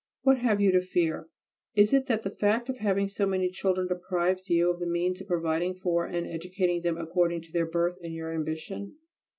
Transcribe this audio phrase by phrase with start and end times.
[0.23, 1.27] What have you to fear?
[1.75, 5.21] Is it that the fact of having so many children deprives you of the means
[5.21, 8.95] of providing for and educating them according to their birth and your ambition?